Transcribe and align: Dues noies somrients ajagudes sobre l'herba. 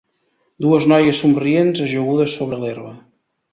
Dues 0.65 0.87
noies 0.91 1.19
somrients 1.25 1.83
ajagudes 1.89 2.37
sobre 2.41 2.61
l'herba. 2.65 2.99